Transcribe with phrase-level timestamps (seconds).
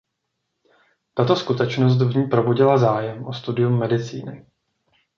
[1.13, 4.45] Tato skutečnost v ní probudila zájem o studium medicíny.